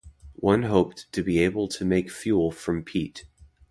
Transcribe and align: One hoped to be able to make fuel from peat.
One 0.39 0.63
hoped 0.63 1.11
to 1.11 1.21
be 1.21 1.37
able 1.43 1.67
to 1.67 1.85
make 1.85 2.09
fuel 2.09 2.49
from 2.51 2.81
peat. 2.83 3.25